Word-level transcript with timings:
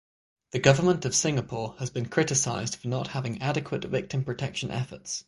The 0.49 0.57
government 0.57 1.05
of 1.05 1.13
Singapore 1.13 1.75
has 1.77 1.91
been 1.91 2.07
criticised 2.07 2.77
for 2.77 2.87
not 2.87 3.09
having 3.09 3.39
adequate 3.39 3.83
victim 3.85 4.23
protection 4.23 4.71
efforts. 4.71 5.19